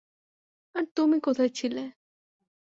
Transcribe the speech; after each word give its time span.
আর 0.75 0.85
তুমি 0.95 1.17
কোথায় 1.19 1.51
ছিলে? 1.53 1.83